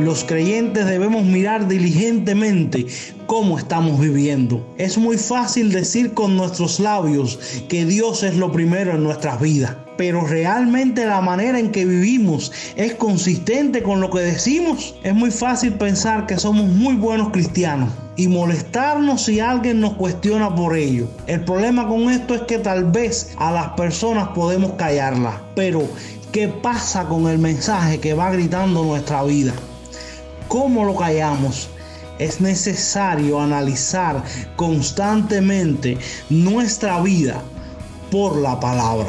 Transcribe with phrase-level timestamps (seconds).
[0.00, 2.86] los creyentes debemos mirar diligentemente
[3.26, 4.66] cómo estamos viviendo.
[4.76, 7.38] Es muy fácil decir con nuestros labios
[7.68, 12.50] que Dios es lo primero en nuestras vidas, pero realmente la manera en que vivimos
[12.76, 14.96] es consistente con lo que decimos.
[15.04, 20.54] Es muy fácil pensar que somos muy buenos cristianos y molestarnos si alguien nos cuestiona
[20.54, 21.06] por ello.
[21.26, 25.82] El problema con esto es que tal vez a las personas podemos callarlas, pero
[26.32, 29.52] ¿qué pasa con el mensaje que va gritando nuestra vida?
[30.50, 31.70] ¿Cómo lo callamos?
[32.18, 34.22] es necesario analizar
[34.54, 35.96] constantemente
[36.28, 37.42] nuestra vida
[38.10, 39.08] por la palabra.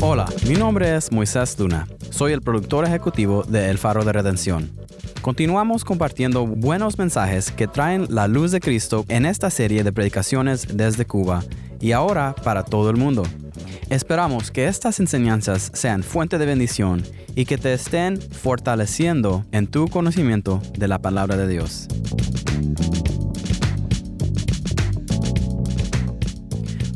[0.00, 1.88] Hola, mi nombre es Moisés Luna.
[2.10, 4.70] Soy el productor ejecutivo de El Faro de Redención.
[5.22, 10.76] Continuamos compartiendo buenos mensajes que traen la luz de Cristo en esta serie de predicaciones
[10.76, 11.42] desde Cuba
[11.80, 13.24] y ahora para todo el mundo.
[13.90, 17.02] Esperamos que estas enseñanzas sean fuente de bendición
[17.34, 21.88] y que te estén fortaleciendo en tu conocimiento de la palabra de Dios.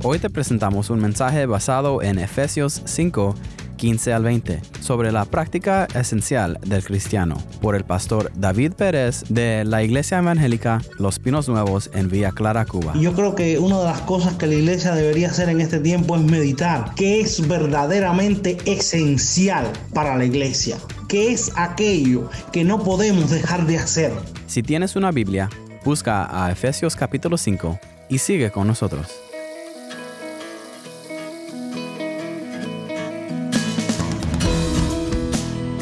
[0.05, 3.37] Hoy te presentamos un mensaje basado en Efesios 5,
[3.77, 9.65] 15 al 20, sobre la práctica esencial del cristiano, por el pastor David Pérez de
[9.65, 12.95] la Iglesia Evangélica Los Pinos Nuevos en Villa Clara, Cuba.
[12.97, 16.17] Yo creo que una de las cosas que la iglesia debería hacer en este tiempo
[16.17, 23.31] es meditar, qué es verdaderamente esencial para la iglesia, qué es aquello que no podemos
[23.31, 24.11] dejar de hacer.
[24.49, 25.49] Si tienes una Biblia,
[25.85, 29.32] busca a Efesios capítulo 5 y sigue con nosotros.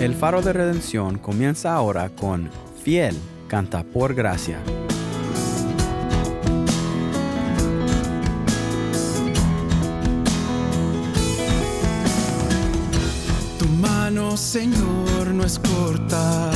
[0.01, 2.49] El faro de redención comienza ahora con
[2.83, 3.15] Fiel,
[3.49, 4.59] canta por gracia.
[13.59, 16.51] Tu mano, Señor, no es corta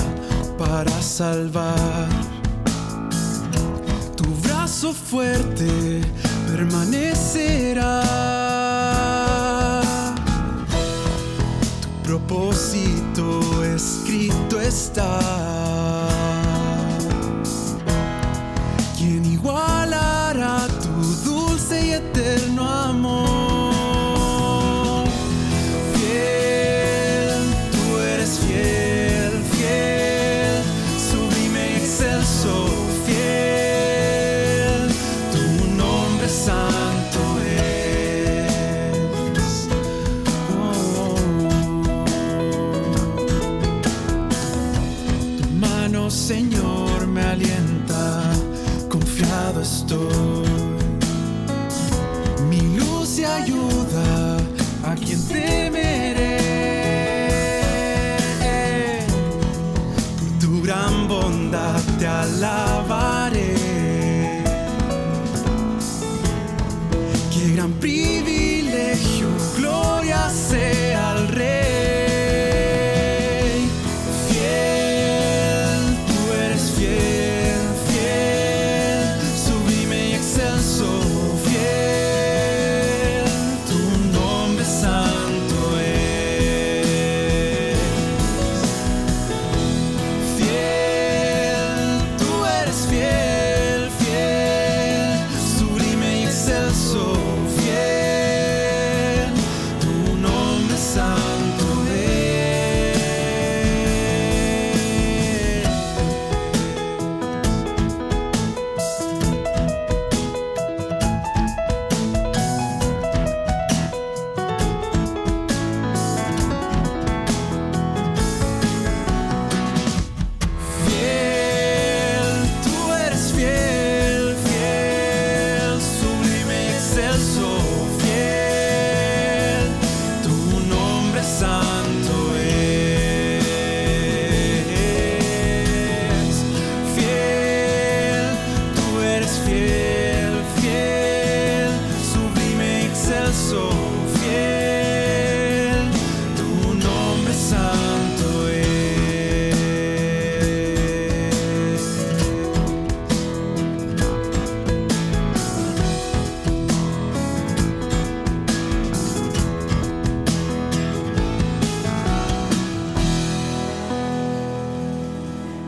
[0.56, 2.08] para salvar.
[4.16, 6.00] Tu brazo fuerte
[6.50, 8.33] permanecerá.
[12.34, 15.20] Propósito escrito está.
[18.98, 20.03] ¿Quién igualará
[46.14, 48.22] Señor, me alienta,
[48.88, 50.23] confiado estoy.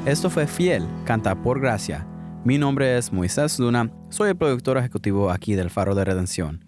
[0.06, 2.06] Esto fue Fiel, Canta por Gracia.
[2.44, 6.64] Mi nombre es Moisés Luna, soy el productor ejecutivo aquí del Faro de Redención.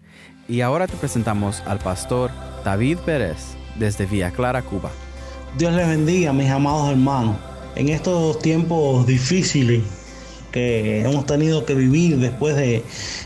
[0.49, 2.33] Y ahora te presentamos al pastor
[2.65, 4.91] David Pérez desde Villa Clara, Cuba.
[5.57, 7.37] Dios les bendiga, mis amados hermanos.
[7.77, 9.85] En estos tiempos difíciles
[10.51, 12.83] que hemos tenido que vivir después de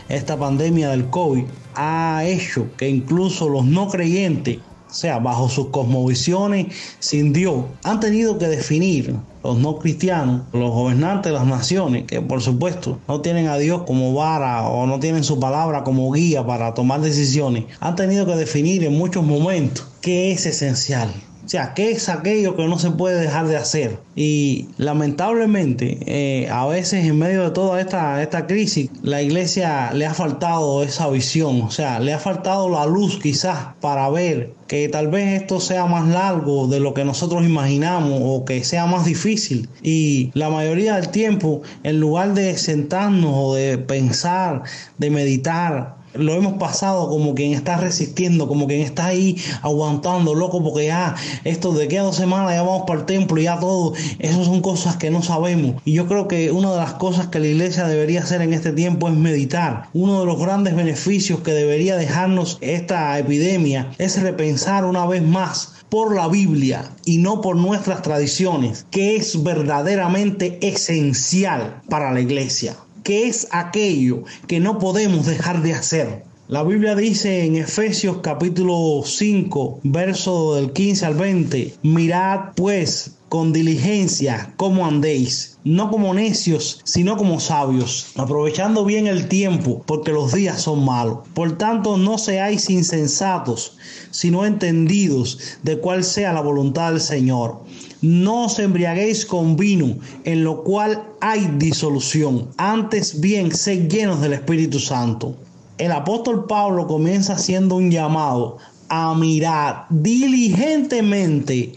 [0.09, 4.59] esta pandemia del COVID, ha hecho que incluso los no creyentes,
[4.93, 6.67] o sea, bajo sus cosmovisiones
[6.99, 12.21] sin Dios, han tenido que definir los no cristianos, los gobernantes de las naciones, que
[12.21, 16.45] por supuesto no tienen a Dios como vara o no tienen su palabra como guía
[16.45, 21.11] para tomar decisiones, han tenido que definir en muchos momentos qué es esencial,
[21.45, 23.99] o sea, ¿qué es aquello que no se puede dejar de hacer?
[24.15, 30.05] Y lamentablemente, eh, a veces en medio de toda esta, esta crisis, la iglesia le
[30.05, 34.87] ha faltado esa visión, o sea, le ha faltado la luz quizás para ver que
[34.87, 39.05] tal vez esto sea más largo de lo que nosotros imaginamos o que sea más
[39.05, 39.67] difícil.
[39.81, 44.63] Y la mayoría del tiempo, en lugar de sentarnos o de pensar,
[44.97, 50.63] de meditar, lo hemos pasado como quien está resistiendo, como quien está ahí aguantando, loco,
[50.63, 53.59] porque ya esto de que a dos semanas ya vamos para el templo y ya
[53.59, 55.81] todo, eso son cosas que no sabemos.
[55.85, 58.71] Y yo creo que una de las cosas que la iglesia debería hacer en este
[58.71, 59.89] tiempo es meditar.
[59.93, 65.73] Uno de los grandes beneficios que debería dejarnos esta epidemia es repensar una vez más
[65.89, 72.75] por la Biblia y no por nuestras tradiciones, que es verdaderamente esencial para la iglesia
[73.03, 76.23] que es aquello que no podemos dejar de hacer.
[76.49, 83.51] La Biblia dice en Efesios capítulo 5, verso del 15 al 20, mirad pues con
[83.51, 90.33] diligencia cómo andéis, no como necios, sino como sabios, aprovechando bien el tiempo, porque los
[90.33, 91.19] días son malos.
[91.33, 93.77] Por tanto, no seáis insensatos,
[94.11, 97.63] sino entendidos de cuál sea la voluntad del Señor.
[98.03, 99.95] No os embriaguéis con vino,
[100.25, 102.49] en lo cual hay disolución.
[102.57, 105.37] Antes bien, sed llenos del Espíritu Santo.
[105.77, 108.57] El apóstol Pablo comienza haciendo un llamado
[108.89, 111.75] a mirar diligentemente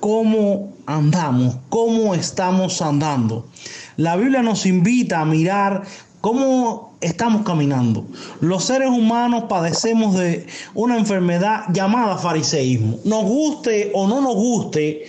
[0.00, 3.46] cómo andamos, cómo estamos andando.
[3.98, 5.82] La Biblia nos invita a mirar
[6.22, 8.06] cómo estamos caminando.
[8.40, 12.98] Los seres humanos padecemos de una enfermedad llamada fariseísmo.
[13.04, 15.04] Nos guste o no nos guste,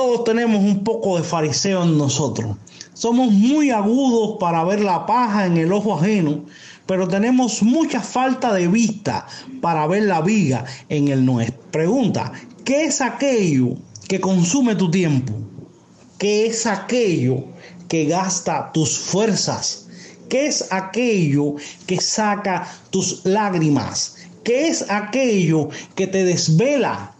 [0.00, 2.56] todos tenemos un poco de fariseo en nosotros.
[2.94, 6.46] Somos muy agudos para ver la paja en el ojo ajeno,
[6.86, 9.26] pero tenemos mucha falta de vista
[9.60, 11.60] para ver la viga en el nuestro.
[11.70, 12.32] Pregunta,
[12.64, 13.74] ¿qué es aquello
[14.08, 15.34] que consume tu tiempo?
[16.16, 17.44] ¿Qué es aquello
[17.86, 19.86] que gasta tus fuerzas?
[20.30, 21.56] ¿Qué es aquello
[21.86, 24.16] que saca tus lágrimas?
[24.44, 27.14] ¿Qué es aquello que te desvela?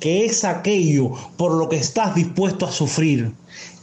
[0.00, 3.32] ¿Qué es aquello por lo que estás dispuesto a sufrir?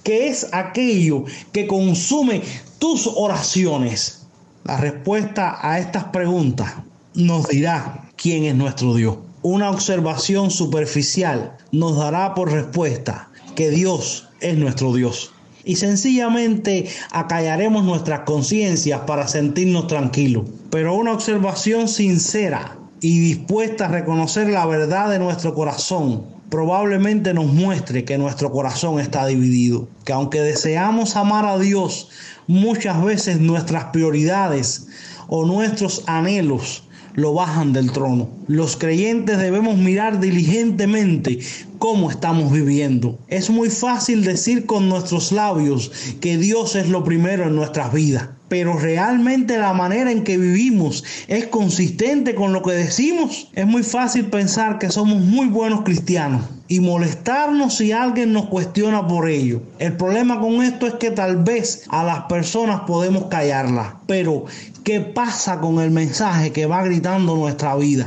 [0.03, 2.43] ¿Qué es aquello que consume
[2.77, 4.27] tus oraciones?
[4.63, 6.71] La respuesta a estas preguntas
[7.15, 9.17] nos dirá quién es nuestro Dios.
[9.41, 15.31] Una observación superficial nos dará por respuesta que Dios es nuestro Dios.
[15.65, 20.45] Y sencillamente acallaremos nuestras conciencias para sentirnos tranquilos.
[20.69, 27.47] Pero una observación sincera y dispuesta a reconocer la verdad de nuestro corazón probablemente nos
[27.47, 29.87] muestre que nuestro corazón está dividido.
[30.05, 32.09] Que aunque deseamos amar a Dios,
[32.45, 34.85] muchas veces nuestras prioridades
[35.27, 36.83] o nuestros anhelos
[37.15, 38.29] lo bajan del trono.
[38.47, 41.39] Los creyentes debemos mirar diligentemente
[41.79, 43.17] cómo estamos viviendo.
[43.27, 45.91] Es muy fácil decir con nuestros labios
[46.21, 51.03] que Dios es lo primero en nuestras vidas, pero realmente la manera en que vivimos
[51.27, 53.49] es consistente con lo que decimos.
[53.53, 59.07] Es muy fácil pensar que somos muy buenos cristianos y molestarnos si alguien nos cuestiona
[59.07, 59.63] por ello.
[59.79, 64.45] El problema con esto es que tal vez a las personas podemos callarlas, pero
[64.83, 68.05] ¿qué pasa con el mensaje que va gritando nuestra vida?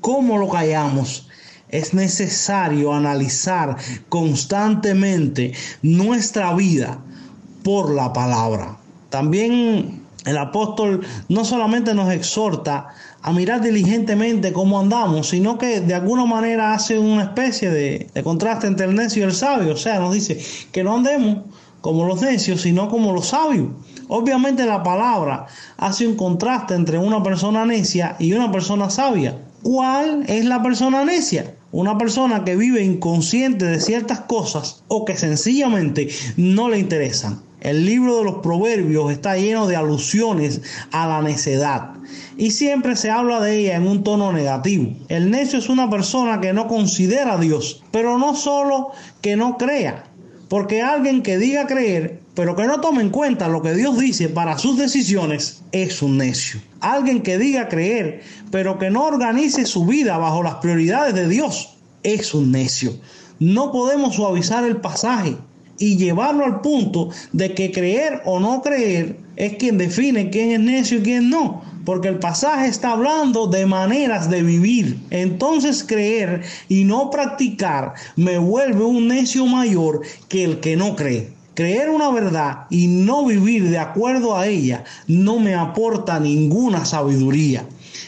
[0.00, 1.28] ¿Cómo lo callamos?
[1.68, 3.76] Es necesario analizar
[4.08, 6.98] constantemente nuestra vida
[7.62, 8.78] por la palabra.
[9.14, 12.88] También el apóstol no solamente nos exhorta
[13.22, 18.66] a mirar diligentemente cómo andamos, sino que de alguna manera hace una especie de, contraste
[18.66, 19.74] entre el necio y el sabio.
[19.74, 20.40] O sea, nos dice
[20.72, 21.44] que no andemos
[21.80, 23.68] como los necios, sino como los sabios.
[24.08, 29.38] Obviamente la palabra hace un contraste entre una persona necia y una persona sabia.
[29.62, 31.54] ¿Cuál es la persona necia?
[31.70, 37.53] Una persona que vive inconsciente de ciertas cosas o que sencillamente no le interesan.
[37.64, 40.60] El libro de los proverbios está lleno de alusiones
[40.92, 41.92] a la necedad
[42.36, 44.92] y siempre se habla de ella en un tono negativo.
[45.08, 48.90] El necio es una persona que no considera a Dios, pero no solo
[49.22, 50.04] que no crea,
[50.50, 54.28] Porque alguien que diga creer, pero que no tome en cuenta lo que Dios dice
[54.28, 56.60] para sus decisiones, es un necio.
[56.80, 61.78] Alguien que diga creer, pero que no organice su vida bajo las prioridades de Dios,
[62.02, 62.92] es un necio.
[63.38, 65.38] No podemos suavizar el pasaje
[65.78, 70.60] y llevarlo al punto de que creer o no creer es quien define quién es
[70.60, 74.98] necio y quién no porque el pasaje está hablando de maneras de vivir.
[75.10, 81.32] Entonces creer y no practicar me vuelve un necio mayor que el que no cree.
[81.54, 87.64] Creer una verdad y no vivir de acuerdo a ella no me aporta ninguna sabiduría.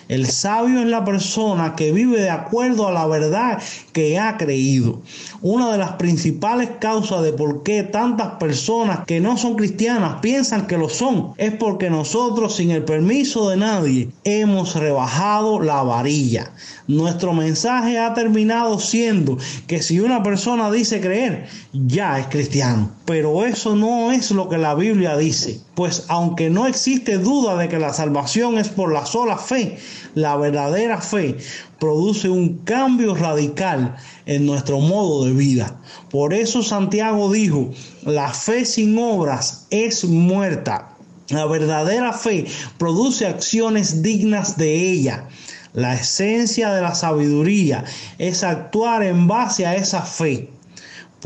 [0.09, 3.61] El sabio es la persona que vive de acuerdo a la verdad
[3.93, 5.03] que ha creído.
[5.43, 10.69] Una de las principales causas de por qué tantas personas que no son cristianas piensan
[10.69, 16.53] que lo son es porque nosotros sin el permiso de nadie hemos rebajado la varilla.
[16.87, 22.96] Nuestro mensaje ha terminado siendo que si una persona dice creer, ya es cristiano.
[23.07, 25.61] Pero eso no es lo que la Biblia dice.
[25.77, 29.79] Pues aunque no existe duda de que la salvación es por la sola fe,
[30.15, 31.37] la verdadera fe
[31.79, 33.95] produce un cambio radical
[34.27, 35.81] en nuestro modo de vida.
[36.11, 37.71] Por eso Santiago dijo,
[38.03, 40.97] la fe sin obras es muerta.
[41.29, 42.47] La verdadera fe
[42.77, 45.29] produce acciones dignas de ella.
[45.75, 47.85] La esencia de la sabiduría
[48.19, 50.51] es actuar en base a esa fe.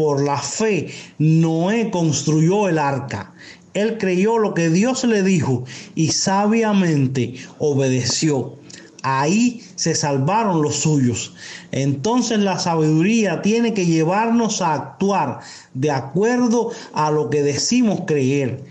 [0.01, 0.89] Por la fe,
[1.19, 3.35] Noé construyó el arca.
[3.75, 5.65] Él creyó lo que Dios le dijo
[5.95, 8.57] y sabiamente obedeció.
[9.03, 11.35] Ahí se salvaron los suyos.
[11.71, 15.41] Entonces la sabiduría tiene que llevarnos a actuar
[15.75, 18.65] de acuerdo a lo que decimos creer.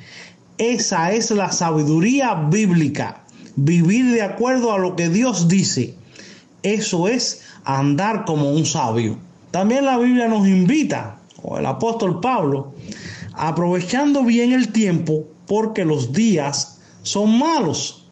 [0.57, 3.21] Esa es la sabiduría bíblica
[3.55, 5.93] vivir de acuerdo a lo que Dios dice.
[6.63, 9.29] Eso es andar como un sabio.
[9.51, 12.74] También la Biblia nos invita, o el apóstol Pablo,
[13.34, 18.08] aprovechando bien el tiempo porque los días son malos.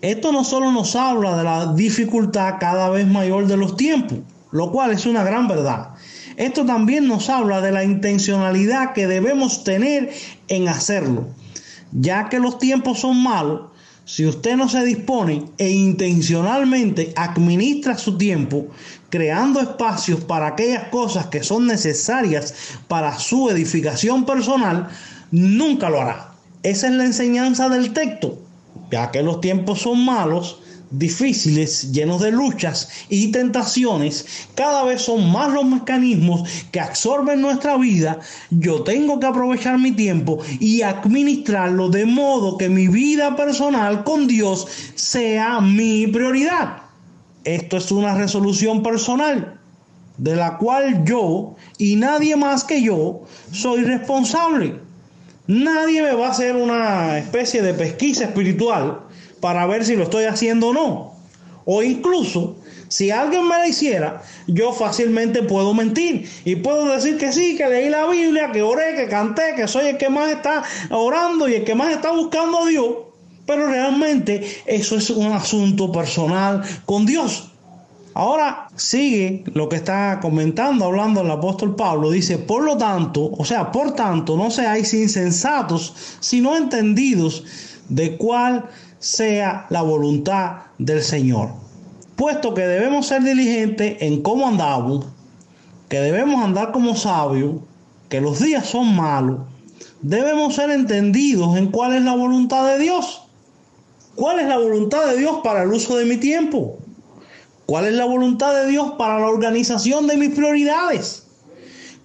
[0.00, 4.18] Esto no solo nos habla de la dificultad cada vez mayor de los tiempos,
[4.50, 5.90] lo cual es una gran verdad.
[6.36, 10.10] Esto también nos habla de la intencionalidad que debemos tener
[10.48, 11.28] en hacerlo.
[11.92, 13.71] Ya que los tiempos son malos,
[14.04, 18.66] si usted no se dispone e intencionalmente administra su tiempo
[19.10, 22.54] creando espacios para aquellas cosas que son necesarias
[22.88, 24.88] para su edificación personal,
[25.30, 26.32] nunca lo hará.
[26.62, 28.38] Esa es la enseñanza del texto.
[28.90, 30.60] Ya que los tiempos son malos,
[30.92, 37.76] difíciles, llenos de luchas y tentaciones, cada vez son más los mecanismos que absorben nuestra
[37.76, 38.18] vida,
[38.50, 44.26] yo tengo que aprovechar mi tiempo y administrarlo de modo que mi vida personal con
[44.26, 46.82] Dios sea mi prioridad.
[47.44, 49.58] Esto es una resolución personal
[50.18, 54.76] de la cual yo y nadie más que yo soy responsable.
[55.48, 59.00] Nadie me va a hacer una especie de pesquisa espiritual
[59.42, 61.14] para ver si lo estoy haciendo o no.
[61.64, 62.54] O incluso,
[62.86, 67.68] si alguien me la hiciera, yo fácilmente puedo mentir y puedo decir que sí, que
[67.68, 71.54] leí la Biblia, que oré, que canté, que soy el que más está orando y
[71.54, 72.86] el que más está buscando a Dios.
[73.44, 77.48] Pero realmente eso es un asunto personal con Dios.
[78.14, 82.12] Ahora sigue lo que está comentando, hablando el apóstol Pablo.
[82.12, 87.42] Dice, por lo tanto, o sea, por tanto, no seáis insensatos, sino entendidos
[87.88, 88.66] de cuál
[89.02, 91.50] sea la voluntad del Señor.
[92.14, 95.06] Puesto que debemos ser diligentes en cómo andamos,
[95.88, 97.56] que debemos andar como sabios,
[98.08, 99.40] que los días son malos,
[100.02, 103.22] debemos ser entendidos en cuál es la voluntad de Dios.
[104.14, 106.78] ¿Cuál es la voluntad de Dios para el uso de mi tiempo?
[107.66, 111.26] ¿Cuál es la voluntad de Dios para la organización de mis prioridades?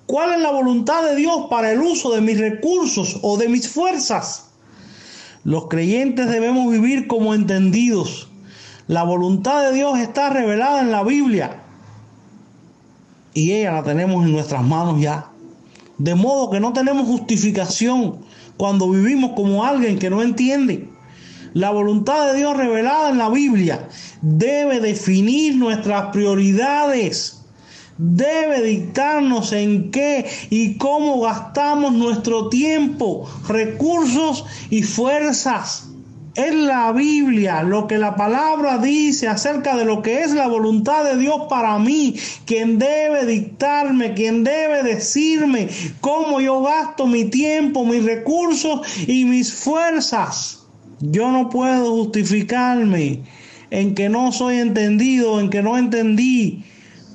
[0.08, 3.70] ¿Cuál es la voluntad de Dios para el uso de mis recursos o de mis
[3.70, 4.47] fuerzas?
[5.48, 8.28] Los creyentes debemos vivir como entendidos.
[8.88, 11.62] La voluntad de Dios está revelada en la Biblia
[13.34, 15.30] y ella la tenemos en nuestras manos ya.
[16.00, 18.18] De modo que no tenemos justificación
[18.58, 20.90] cuando vivimos como alguien que no entiende.
[21.54, 23.88] La voluntad de Dios revelada en la Biblia
[24.22, 27.37] debe definir nuestras prioridades
[27.98, 35.90] debe dictarnos en qué y cómo gastamos nuestro tiempo, recursos y fuerzas.
[36.36, 41.04] Es la Biblia lo que la palabra dice acerca de lo que es la voluntad
[41.04, 45.68] de Dios para mí, quien debe dictarme, quien debe decirme
[46.00, 50.68] cómo yo gasto mi tiempo, mis recursos y mis fuerzas.
[51.00, 53.24] Yo no puedo justificarme
[53.72, 56.64] en que no soy entendido, en que no entendí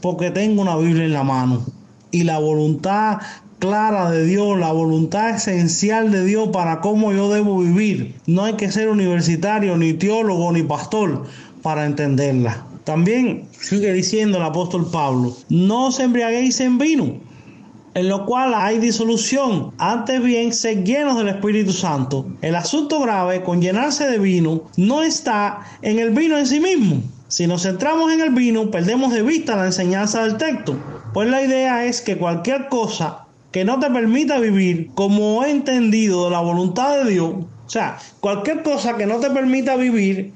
[0.02, 1.64] porque tengo una Biblia en la mano
[2.10, 3.20] y la voluntad
[3.58, 8.16] clara de Dios, la voluntad esencial de Dios para cómo yo debo vivir.
[8.26, 11.22] No hay que ser universitario, ni teólogo, ni pastor
[11.62, 12.66] para entenderla.
[12.82, 17.14] También sigue diciendo el apóstol Pablo, no os embriaguéis en vino,
[17.94, 19.70] en lo cual hay disolución.
[19.78, 22.26] Antes bien, sed llenos del Espíritu Santo.
[22.42, 27.00] El asunto grave con llenarse de vino no está en el vino en sí mismo.
[27.32, 30.76] Si nos centramos en el vino, perdemos de vista la enseñanza del texto.
[31.14, 36.26] Pues la idea es que cualquier cosa que no te permita vivir como he entendido
[36.26, 40.34] de la voluntad de Dios, o sea, cualquier cosa que no te permita vivir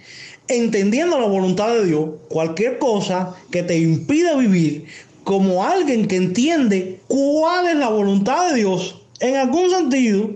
[0.49, 4.87] entendiendo la voluntad de Dios, cualquier cosa que te impida vivir
[5.23, 10.31] como alguien que entiende cuál es la voluntad de Dios, en algún sentido,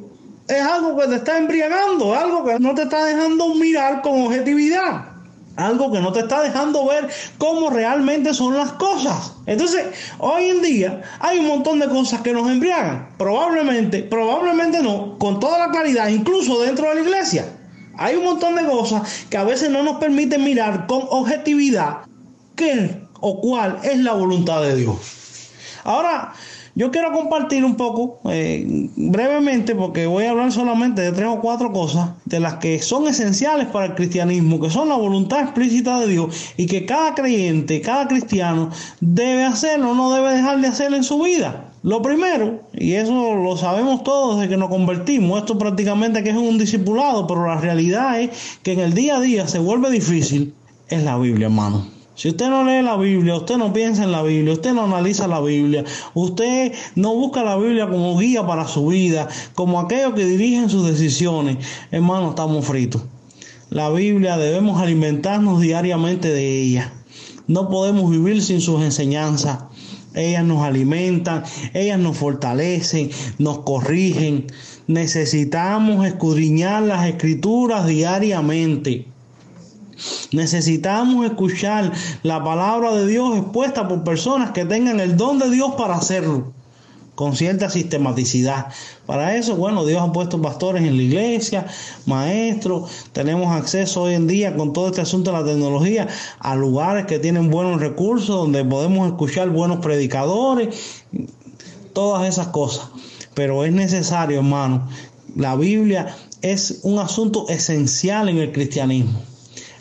[0.47, 5.10] es algo que te está embriagando, algo que no te está dejando mirar con objetividad
[5.61, 9.33] algo que no te está dejando ver cómo realmente son las cosas.
[9.47, 9.87] Entonces,
[10.19, 13.09] hoy en día hay un montón de cosas que nos embriagan.
[13.19, 17.47] Probablemente, probablemente no, con toda la claridad, incluso dentro de la iglesia.
[17.97, 21.99] Hay un montón de cosas que a veces no nos permiten mirar con objetividad
[22.57, 24.97] qué o cuál es la voluntad de Dios.
[25.85, 26.33] Ahora,
[26.81, 28.65] yo quiero compartir un poco, eh,
[28.97, 33.07] brevemente, porque voy a hablar solamente de tres o cuatro cosas de las que son
[33.07, 37.83] esenciales para el cristianismo, que son la voluntad explícita de Dios y que cada creyente,
[37.83, 38.71] cada cristiano
[39.03, 41.71] debe hacerlo, no debe dejar de hacerlo en su vida.
[41.83, 46.37] Lo primero, y eso lo sabemos todos desde que nos convertimos, esto prácticamente que es
[46.37, 48.31] un discipulado, pero la realidad es
[48.63, 50.55] que en el día a día se vuelve difícil,
[50.89, 52.00] es la Biblia, hermano.
[52.21, 55.27] Si usted no lee la Biblia, usted no piensa en la Biblia, usted no analiza
[55.27, 60.27] la Biblia, usted no busca la Biblia como guía para su vida, como aquellos que
[60.27, 61.57] dirigen sus decisiones,
[61.91, 63.01] hermano, estamos fritos.
[63.71, 66.93] La Biblia debemos alimentarnos diariamente de ella.
[67.47, 69.61] No podemos vivir sin sus enseñanzas.
[70.15, 74.47] Ellas nos alimentan, ellas nos fortalecen, nos corrigen.
[74.89, 79.07] Necesitamos escudriñar las escrituras diariamente.
[80.33, 85.73] Necesitamos escuchar la palabra de Dios expuesta por personas que tengan el don de Dios
[85.77, 86.53] para hacerlo
[87.21, 88.69] con cierta sistematicidad.
[89.05, 91.67] Para eso, bueno, Dios ha puesto pastores en la iglesia,
[92.07, 96.09] maestros, tenemos acceso hoy en día con todo este asunto de la tecnología
[96.39, 101.05] a lugares que tienen buenos recursos, donde podemos escuchar buenos predicadores,
[101.93, 102.89] todas esas cosas.
[103.35, 104.89] Pero es necesario, hermano,
[105.37, 109.30] la Biblia es un asunto esencial en el cristianismo.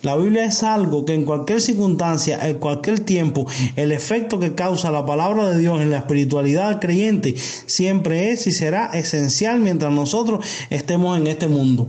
[0.02, 4.92] La Biblia es algo que en cualquier circunstancia, en cualquier tiempo, el efecto que causa
[4.92, 7.36] la palabra de Dios en la espiritualidad creyente
[7.66, 11.88] siempre es y será esencial mientras nosotros estemos en este mundo.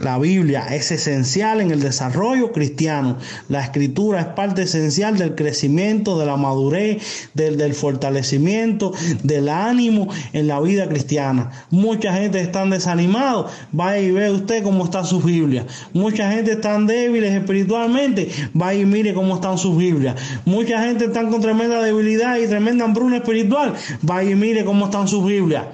[0.00, 3.18] La Biblia es esencial en el desarrollo cristiano.
[3.50, 10.48] La escritura es parte esencial del crecimiento, de la madurez, del, fortalecimiento, del ánimo en
[10.48, 11.50] la vida cristiana.
[11.70, 13.46] Mucha gente está desanimada.
[13.72, 15.66] Vaya y ve usted cómo está su Biblia.
[15.92, 18.30] Mucha gente está débiles espiritualmente.
[18.54, 20.16] Vaya y mire cómo están sus Biblias.
[20.46, 23.74] Mucha gente está con tremenda debilidad y tremenda hambruna espiritual.
[24.00, 25.66] Vaya y mire cómo están sus Biblias.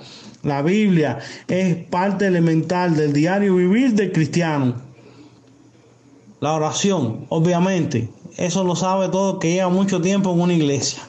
[0.46, 4.76] La Biblia es parte elemental del diario vivir del cristiano.
[6.38, 11.02] La oración, obviamente, eso lo sabe todo que lleva mucho tiempo en una iglesia.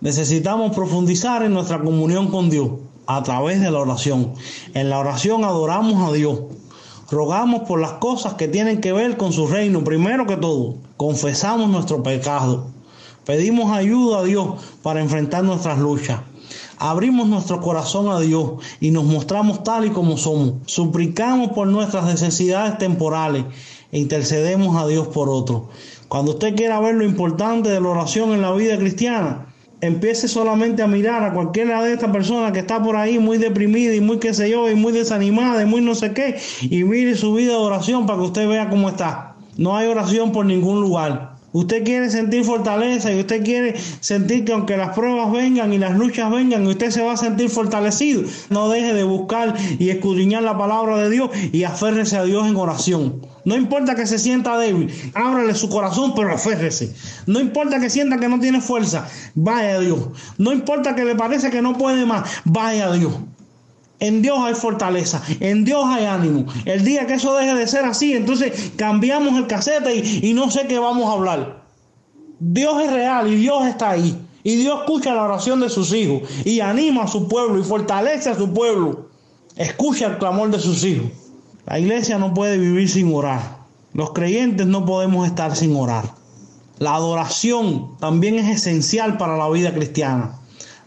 [0.00, 2.70] Necesitamos profundizar en nuestra comunión con Dios
[3.06, 4.34] a través de la oración.
[4.74, 6.40] En la oración adoramos a Dios.
[7.08, 9.84] Rogamos por las cosas que tienen que ver con su reino.
[9.84, 12.66] Primero que todo, confesamos nuestro pecado.
[13.24, 16.18] Pedimos ayuda a Dios para enfrentar nuestras luchas
[16.80, 20.54] abrimos nuestro corazón a Dios y nos mostramos tal y como somos.
[20.66, 23.44] Suplicamos por nuestras necesidades temporales
[23.92, 25.64] e intercedemos a Dios por otros.
[26.08, 29.46] Cuando usted quiera ver lo importante de la oración en la vida cristiana,
[29.82, 33.94] empiece solamente a mirar a cualquiera de estas personas que está por ahí muy deprimida
[33.94, 37.14] y muy qué sé yo, y muy desanimada y muy no sé qué, y mire
[37.14, 39.36] su vida de oración para que usted vea cómo está.
[39.56, 41.29] No hay oración por ningún lugar.
[41.52, 45.96] Usted quiere sentir fortaleza y usted quiere sentir que aunque las pruebas vengan y las
[45.96, 48.22] luchas vengan, usted se va a sentir fortalecido.
[48.50, 52.54] No deje de buscar y escudriñar la palabra de Dios y aférrese a Dios en
[52.54, 53.26] oración.
[53.44, 56.94] No importa que se sienta débil, ábrale su corazón, pero aférrese.
[57.26, 59.98] No importa que sienta que no tiene fuerza, vaya a Dios.
[60.38, 63.12] No importa que le parece que no puede más, vaya a Dios.
[64.00, 66.46] En Dios hay fortaleza, en Dios hay ánimo.
[66.64, 70.66] El día que eso deje de ser así, entonces cambiamos el casete y, no sé
[70.66, 71.62] qué vamos a hablar.
[72.38, 74.16] Dios es real y Dios está ahí.
[74.42, 78.30] Y Dios escucha la oración de sus hijos y anima a su pueblo y fortalece
[78.30, 79.10] a su pueblo.
[79.56, 81.10] Escucha el clamor de sus hijos.
[81.66, 83.58] La iglesia no puede vivir sin orar.
[83.92, 86.14] Los creyentes no podemos estar sin orar.
[86.78, 90.39] La adoración también es esencial para la vida cristiana.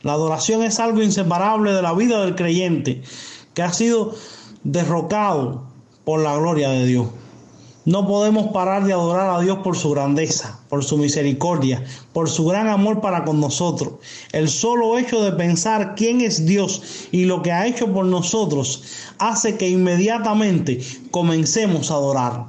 [0.04, 3.02] La adoración es algo inseparable de la vida del creyente
[3.54, 4.14] que ha sido
[4.66, 5.64] derrocado
[6.04, 7.08] por la gloria de Dios.
[7.86, 12.46] No podemos parar de adorar a Dios por su grandeza, por su misericordia, por su
[12.46, 13.94] gran amor para con nosotros.
[14.34, 18.84] El solo hecho de pensar quién es Dios y lo que ha hecho por nosotros
[19.20, 22.46] hace que inmediatamente comencemos a adorar.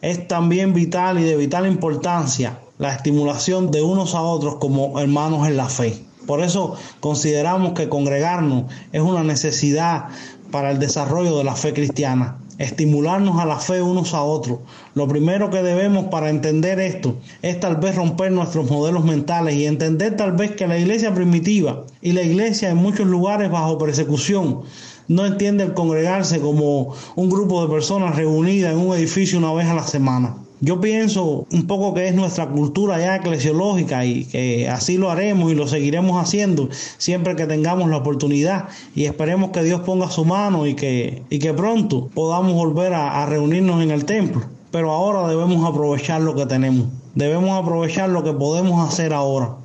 [0.00, 5.46] Es también vital y de vital importancia la estimulación de unos a otros como hermanos
[5.46, 6.02] en la fe.
[6.26, 10.06] Por eso consideramos que congregarnos es una necesidad
[10.50, 14.60] para el desarrollo de la fe cristiana estimularnos a la fe unos a otros.
[14.94, 19.66] Lo primero que debemos para entender esto es tal vez romper nuestros modelos mentales y
[19.66, 24.62] entender tal vez que la iglesia primitiva y la iglesia en muchos lugares bajo persecución
[25.08, 29.66] no entiende el congregarse como un grupo de personas reunidas en un edificio una vez
[29.66, 30.43] a la semana.
[30.60, 35.50] Yo pienso un poco que es nuestra cultura ya eclesiológica y que así lo haremos
[35.50, 40.24] y lo seguiremos haciendo siempre que tengamos la oportunidad y esperemos que Dios ponga su
[40.24, 44.42] mano y que, y que pronto podamos volver a, a reunirnos en el templo.
[44.70, 49.56] Pero ahora debemos aprovechar lo que tenemos, debemos aprovechar lo que podemos hacer ahora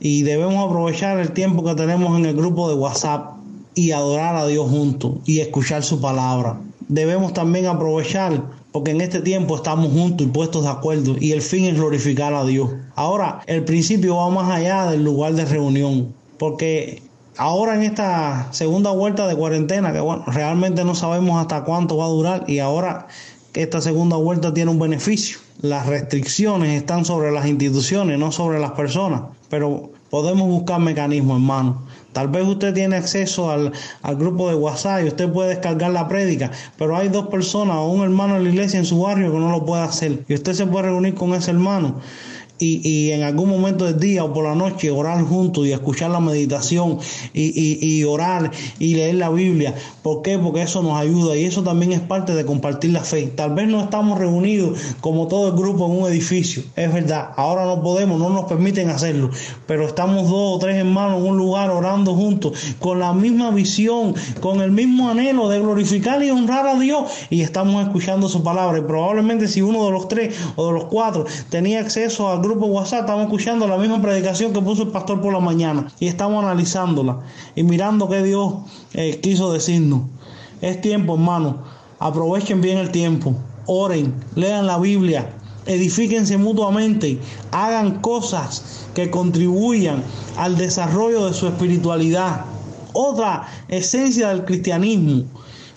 [0.00, 3.36] y debemos aprovechar el tiempo que tenemos en el grupo de WhatsApp
[3.74, 6.60] y adorar a Dios juntos y escuchar su palabra.
[6.88, 8.42] Debemos también aprovechar
[8.74, 12.34] porque en este tiempo estamos juntos y puestos de acuerdo y el fin es glorificar
[12.34, 12.70] a Dios.
[12.96, 17.00] Ahora, el principio va más allá del lugar de reunión, porque
[17.36, 22.06] ahora en esta segunda vuelta de cuarentena, que bueno, realmente no sabemos hasta cuánto va
[22.06, 23.06] a durar y ahora
[23.54, 25.38] esta segunda vuelta tiene un beneficio.
[25.60, 31.80] Las restricciones están sobre las instituciones, no sobre las personas, pero podemos buscar mecanismos, hermano.
[32.14, 33.72] Tal vez usted tiene acceso al,
[34.02, 37.88] al, grupo de WhatsApp y usted puede descargar la prédica, pero hay dos personas o
[37.88, 40.20] un hermano de la iglesia en su barrio que no lo puede hacer.
[40.28, 41.96] Y usted se puede reunir con ese hermano
[42.58, 46.10] y, y, en algún momento del día o por la noche orar juntos y escuchar
[46.10, 46.98] la meditación
[47.32, 49.74] y, y, y, orar y leer la Biblia.
[50.02, 50.38] ¿Por qué?
[50.38, 53.26] Porque eso nos ayuda y eso también es parte de compartir la fe.
[53.26, 57.30] Tal vez no estamos reunidos como todo el grupo en un edificio, es verdad.
[57.36, 59.30] Ahora no podemos, no nos permiten hacerlo,
[59.66, 64.14] pero estamos dos o tres hermanos en un lugar orando juntos con la misma visión,
[64.40, 68.78] con el mismo anhelo de glorificar y honrar a Dios y estamos escuchando su palabra.
[68.78, 72.66] Y probablemente si uno de los tres o de los cuatro tenía acceso al grupo
[72.66, 76.44] WhatsApp, estamos escuchando la misma predicación que puso el pastor por la mañana y estamos
[76.44, 77.20] analizándola
[77.56, 78.54] y mirando qué Dios
[78.92, 80.02] eh, quiso decirnos.
[80.60, 81.62] Es tiempo, hermano.
[81.98, 83.34] Aprovechen bien el tiempo.
[83.66, 85.32] Oren, lean la Biblia,
[85.64, 87.18] edifíquense mutuamente,
[87.50, 90.02] hagan cosas que contribuyan
[90.36, 92.44] al desarrollo de su espiritualidad.
[92.92, 95.24] Otra esencia del cristianismo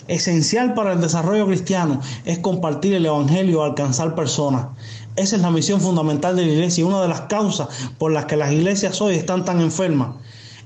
[0.06, 4.66] esencial para el desarrollo cristiano es compartir el Evangelio, alcanzar personas.
[5.18, 7.66] Esa es la misión fundamental de la iglesia y una de las causas
[7.98, 10.10] por las que las iglesias hoy están tan enfermas.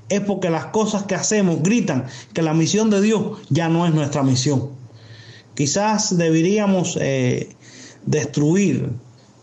[0.09, 3.95] Es porque las cosas que hacemos gritan que la misión de Dios ya no es
[3.95, 4.69] nuestra misión.
[5.55, 7.49] Quizás deberíamos eh,
[8.05, 8.91] destruir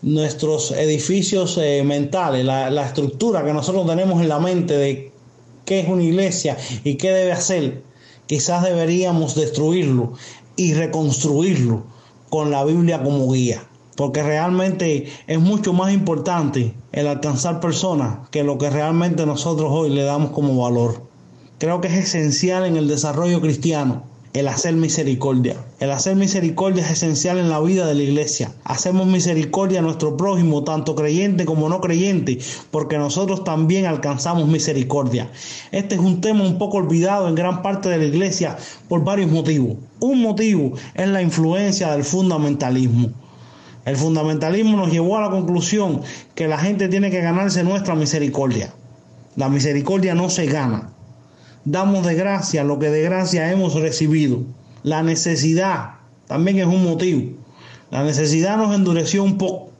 [0.01, 5.11] nuestros edificios eh, mentales, la, la estructura que nosotros tenemos en la mente de
[5.65, 7.83] qué es una iglesia y qué debe hacer.
[8.27, 10.13] Quizás deberíamos destruirlo
[10.55, 11.83] y reconstruirlo
[12.29, 18.43] con la Biblia como guía porque realmente es mucho más importante el alcanzar personas que
[18.43, 21.03] lo que realmente nosotros hoy le damos como valor.
[21.57, 25.57] Creo que es esencial en el desarrollo cristiano el hacer misericordia.
[25.79, 28.51] El hacer misericordia es esencial en la vida de la iglesia.
[28.63, 32.39] Hacemos misericordia a nuestro prójimo, tanto creyente como no creyente,
[32.71, 35.29] porque nosotros también alcanzamos misericordia.
[35.71, 39.29] Este es un tema un poco olvidado en gran parte de la iglesia por varios
[39.29, 39.77] motivos.
[39.99, 43.09] Un motivo es la influencia del fundamentalismo.
[43.85, 46.01] El fundamentalismo nos llevó a la conclusión
[46.35, 48.73] que la gente tiene que ganarse nuestra misericordia.
[49.35, 50.89] La misericordia no se gana.
[51.65, 54.43] Damos de gracia lo que de gracia hemos recibido.
[54.83, 55.95] La necesidad
[56.27, 57.37] también es un motivo.
[57.89, 59.71] La necesidad nos endureció un poco.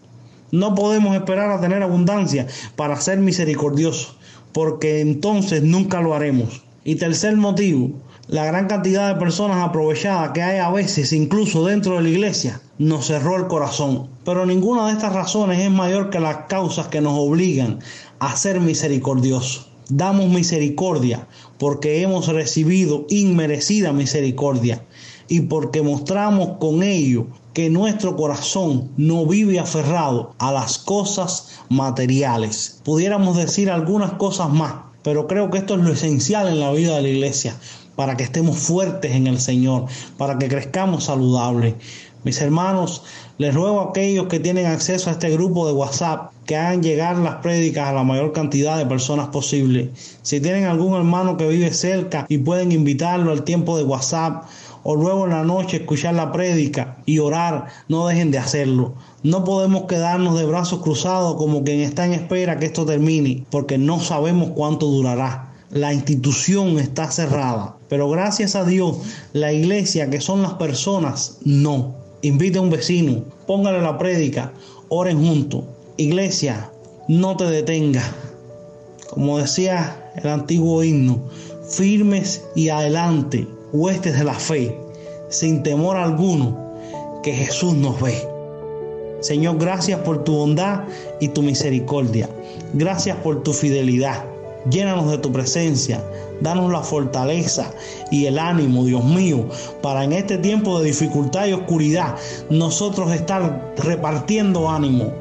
[0.51, 4.17] No podemos esperar a tener abundancia para ser misericordiosos,
[4.51, 6.61] porque entonces nunca lo haremos.
[6.83, 7.91] Y tercer motivo,
[8.31, 12.61] la gran cantidad de personas aprovechadas que hay a veces, incluso dentro de la iglesia,
[12.77, 14.07] nos cerró el corazón.
[14.23, 17.79] Pero ninguna de estas razones es mayor que las causas que nos obligan
[18.19, 19.67] a ser misericordiosos.
[19.89, 24.85] Damos misericordia porque hemos recibido inmerecida misericordia
[25.27, 32.79] y porque mostramos con ello que nuestro corazón no vive aferrado a las cosas materiales.
[32.85, 36.95] Pudiéramos decir algunas cosas más, pero creo que esto es lo esencial en la vida
[36.95, 37.57] de la iglesia
[38.01, 39.85] para que estemos fuertes en el Señor,
[40.17, 41.75] para que crezcamos saludables.
[42.23, 43.03] Mis hermanos,
[43.37, 47.19] les ruego a aquellos que tienen acceso a este grupo de WhatsApp que hagan llegar
[47.19, 49.91] las prédicas a la mayor cantidad de personas posible.
[50.23, 54.45] Si tienen algún hermano que vive cerca y pueden invitarlo al tiempo de WhatsApp
[54.81, 58.95] o luego en la noche escuchar la prédica y orar, no dejen de hacerlo.
[59.21, 63.77] No podemos quedarnos de brazos cruzados como quien está en espera que esto termine, porque
[63.77, 67.77] no sabemos cuánto durará la institución está cerrada.
[67.87, 68.97] Pero gracias a Dios,
[69.33, 71.95] la iglesia, que son las personas, no.
[72.21, 74.53] Invite a un vecino, póngale la prédica,
[74.89, 75.63] oren juntos.
[75.97, 76.69] Iglesia,
[77.07, 78.11] no te detengas.
[79.09, 81.21] Como decía el antiguo himno,
[81.67, 84.77] firmes y adelante, huestes de la fe,
[85.29, 86.57] sin temor alguno,
[87.23, 88.27] que Jesús nos ve.
[89.21, 90.85] Señor, gracias por tu bondad
[91.19, 92.29] y tu misericordia.
[92.73, 94.25] Gracias por tu fidelidad.
[94.69, 96.03] Llénanos de tu presencia.
[96.41, 97.71] Danos la fortaleza
[98.11, 99.45] y el ánimo, Dios mío,
[99.81, 102.15] para en este tiempo de dificultad y oscuridad
[102.49, 105.13] nosotros estar repartiendo ánimo,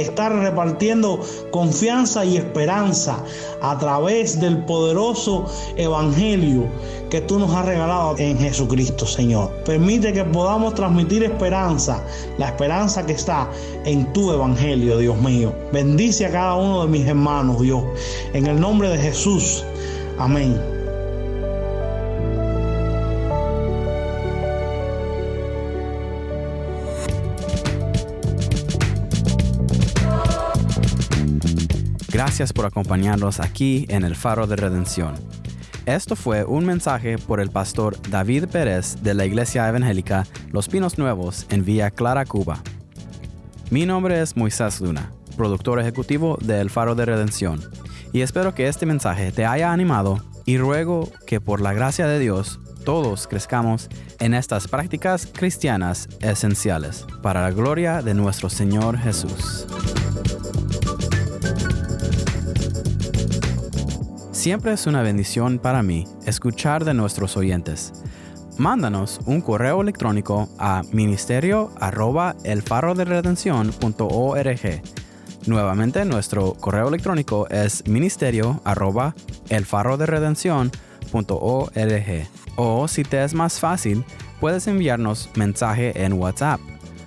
[0.00, 3.22] estar repartiendo confianza y esperanza
[3.60, 6.66] a través del poderoso evangelio
[7.10, 9.50] que tú nos has regalado en Jesucristo, Señor.
[9.64, 12.02] Permite que podamos transmitir esperanza,
[12.36, 13.48] la esperanza que está
[13.84, 15.52] en tu evangelio, Dios mío.
[15.72, 17.82] Bendice a cada uno de mis hermanos, Dios.
[18.34, 19.64] En el nombre de Jesús.
[20.18, 20.77] Amén.
[32.38, 35.16] Gracias por acompañarnos aquí en el Faro de Redención.
[35.86, 40.98] Esto fue un mensaje por el pastor David Pérez de la Iglesia Evangélica Los Pinos
[40.98, 42.62] Nuevos en Villa Clara, Cuba.
[43.70, 47.60] Mi nombre es Moisés Luna, productor ejecutivo de El Faro de Redención,
[48.12, 52.20] y espero que este mensaje te haya animado y ruego que por la gracia de
[52.20, 53.88] Dios todos crezcamos
[54.20, 59.66] en estas prácticas cristianas esenciales para la gloria de nuestro Señor Jesús.
[64.48, 67.92] Siempre es una bendición para mí escuchar de nuestros oyentes.
[68.56, 74.82] Mándanos un correo electrónico a ministerio arroba elfaroderedención.org.
[75.46, 79.14] Nuevamente nuestro correo electrónico es ministerio arroba
[79.50, 82.28] elfaroderedención.org.
[82.56, 84.02] O si te es más fácil,
[84.40, 86.58] puedes enviarnos mensaje en WhatsApp.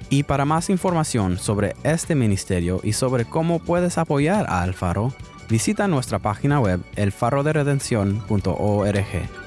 [0.09, 5.13] Y para más información sobre este ministerio y sobre cómo puedes apoyar a Alfaro,
[5.49, 9.40] visita nuestra página web elfaroderedención.org.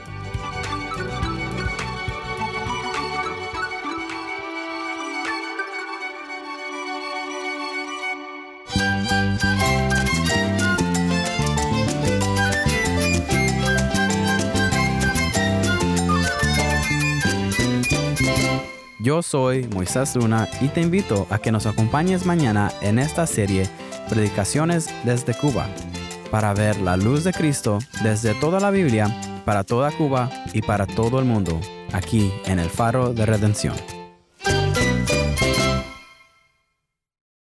[19.34, 23.68] soy Moisés Luna y te invito a que nos acompañes mañana en esta serie
[24.08, 25.66] Predicaciones desde Cuba,
[26.30, 29.08] para ver la luz de Cristo desde toda la Biblia,
[29.44, 31.60] para toda Cuba y para todo el mundo,
[31.94, 33.74] aquí en el Faro de Redención.